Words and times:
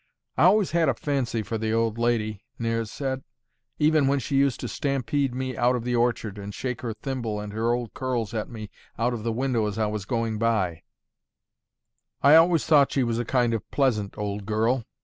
"I 0.35 0.45
always 0.45 0.71
had 0.71 0.89
a 0.89 0.95
fancy 0.95 1.43
for 1.43 1.59
the 1.59 1.71
old 1.73 1.99
lady," 1.99 2.41
Nares 2.57 2.89
said, 2.89 3.21
"even 3.77 4.07
when 4.07 4.17
she 4.17 4.35
used 4.35 4.59
to 4.61 4.67
stampede 4.67 5.35
me 5.35 5.55
out 5.55 5.75
of 5.75 5.83
the 5.83 5.95
orchard, 5.95 6.39
and 6.39 6.55
shake 6.55 6.81
her 6.81 6.95
thimble 6.95 7.39
and 7.39 7.53
her 7.53 7.71
old 7.71 7.93
curls 7.93 8.33
at 8.33 8.49
me 8.49 8.71
out 8.97 9.13
of 9.13 9.21
the 9.21 9.31
window 9.31 9.67
as 9.67 9.77
I 9.77 9.85
was 9.85 10.05
going 10.05 10.39
by; 10.39 10.81
I 12.23 12.33
always 12.33 12.65
thought 12.65 12.91
she 12.93 13.03
was 13.03 13.19
a 13.19 13.25
kind 13.25 13.53
of 13.53 13.69
pleasant 13.69 14.17
old 14.17 14.47
girl. 14.47 14.85